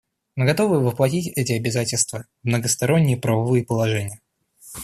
Мы 0.35 0.45
готовы 0.47 0.79
воплотить 0.83 1.31
эти 1.35 1.51
обязательства 1.53 2.25
в 2.41 2.47
многосторонние 2.47 3.17
правовые 3.17 3.63
положения. 3.63 4.19